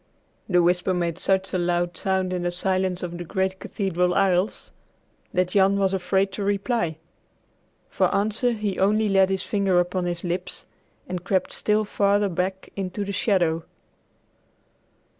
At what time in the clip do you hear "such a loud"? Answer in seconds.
1.19-1.95